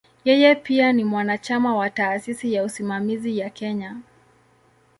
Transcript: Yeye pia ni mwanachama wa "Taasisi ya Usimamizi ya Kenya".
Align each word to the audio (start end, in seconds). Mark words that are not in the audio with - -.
Yeye 0.23 0.55
pia 0.55 0.93
ni 0.93 1.03
mwanachama 1.03 1.75
wa 1.75 1.89
"Taasisi 1.89 2.53
ya 2.53 2.63
Usimamizi 2.63 3.37
ya 3.37 3.49
Kenya". 3.49 3.97